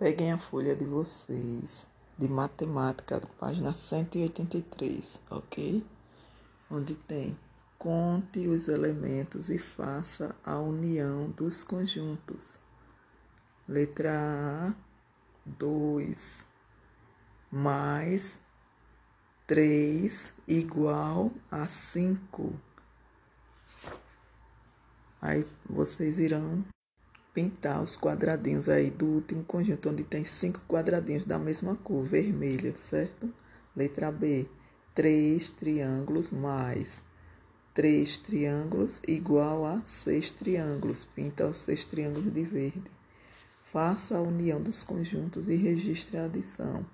[0.00, 5.84] Peguem a folha de vocês de matemática, página 183, ok?
[6.70, 7.38] Onde tem
[7.78, 12.58] conte os elementos e faça a união dos conjuntos.
[13.68, 14.10] Letra
[14.68, 14.74] A,
[15.44, 16.46] 2
[17.50, 18.40] mais
[19.46, 22.58] 3 igual a 5.
[25.20, 26.64] Aí vocês irão
[27.34, 32.74] pintar os quadradinhos aí do último conjunto, onde tem cinco quadradinhos da mesma cor, vermelha,
[32.74, 33.32] certo?
[33.76, 34.46] Letra B,
[34.94, 37.02] três triângulos mais
[37.72, 41.04] três triângulos igual a seis triângulos.
[41.04, 42.90] Pinta os seis triângulos de verde.
[43.72, 46.84] Faça a união dos conjuntos e registre a adição.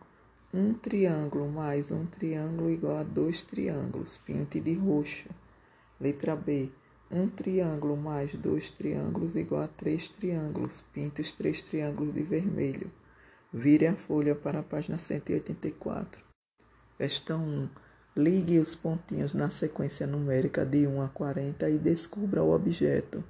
[0.53, 4.19] Um triângulo mais um triângulo igual a dois triângulos.
[4.19, 5.28] Pinte de roxo.
[6.00, 6.70] Letra B.
[7.10, 10.83] Um triângulo mais dois triângulos igual a três triângulos.
[10.92, 12.91] Pinte os três triângulos de vermelho.
[13.52, 16.20] Vire a folha para a página 184.
[16.98, 17.69] Questão 1.
[18.16, 23.22] Ligue os pontinhos na sequência numérica de 1 a 40 e descubra o objeto.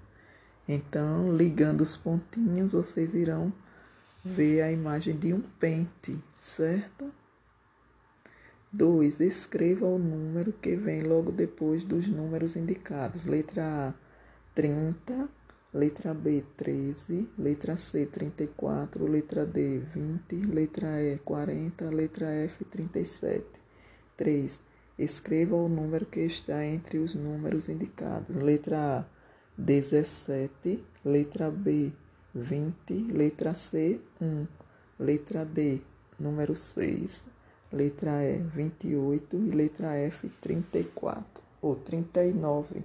[0.67, 3.53] Então, ligando os pontinhos, vocês irão
[4.25, 7.13] ver a imagem de um pente, certo?
[8.73, 9.21] 2.
[9.21, 13.25] Escreva o número que vem logo depois dos números indicados.
[13.25, 13.95] Letra A,
[14.55, 15.29] 30.
[15.73, 17.29] Letra B, 13.
[17.39, 19.07] Letra C, 34.
[19.07, 20.37] Letra D, 20.
[20.47, 21.85] Letra E, 40.
[21.91, 23.45] Letra F, 37.
[24.17, 24.61] 3.
[24.99, 28.35] Escreva o número que está entre os números indicados.
[28.35, 29.07] Letra A,
[29.59, 30.83] 17.
[31.05, 31.93] Letra B,
[32.35, 32.95] 20.
[33.13, 34.49] Letra C, 1.
[34.99, 35.83] Letra D,
[36.19, 37.36] número 6.
[37.73, 39.37] Letra E, 28.
[39.37, 41.43] E letra F, 34.
[41.63, 42.85] Ou 39.